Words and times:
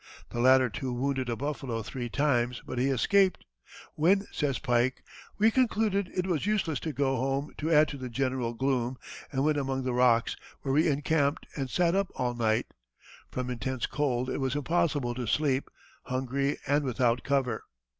The 0.31 0.39
latter 0.39 0.67
two 0.67 0.91
wounded 0.91 1.29
a 1.29 1.35
buffalo 1.35 1.83
three 1.83 2.09
times, 2.09 2.63
but 2.65 2.79
he 2.79 2.87
escaped, 2.87 3.45
when, 3.93 4.25
says 4.31 4.57
Pike: 4.57 5.03
"We 5.37 5.51
concluded 5.51 6.09
it 6.17 6.25
was 6.25 6.47
useless 6.47 6.79
to 6.79 6.91
go 6.91 7.17
home 7.17 7.53
to 7.59 7.71
add 7.71 7.87
to 7.89 7.97
the 7.97 8.09
general 8.09 8.55
gloom, 8.55 8.97
and 9.31 9.43
went 9.43 9.59
among 9.59 9.83
the 9.83 9.93
rocks, 9.93 10.35
where 10.63 10.73
we 10.73 10.87
encamped 10.87 11.45
and 11.55 11.69
sat 11.69 11.93
up 11.95 12.07
all 12.15 12.33
night; 12.33 12.65
from 13.29 13.51
intense 13.51 13.85
cold 13.85 14.27
it 14.27 14.39
was 14.39 14.55
impossible 14.55 15.13
to 15.13 15.27
sleep, 15.27 15.69
hungry 16.05 16.57
and 16.65 16.83
without 16.83 17.23
cover." 17.23 17.61